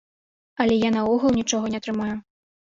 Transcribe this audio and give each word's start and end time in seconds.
Але 0.65 0.77
я 0.85 0.89
наогул 0.97 1.37
нічога 1.39 1.65
не 1.77 1.85
атрымаю. 1.85 2.19